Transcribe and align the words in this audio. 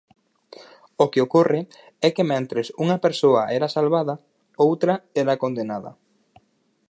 O 1.03 1.05
que 1.11 1.23
ocorre 1.25 1.61
é 2.07 2.09
que 2.15 2.27
mentres 2.31 2.67
unha 2.83 3.01
persoa 3.05 3.43
era 3.57 3.73
salvada, 3.75 4.15
outra 4.67 4.93
era 5.21 5.39
condenada. 5.43 5.91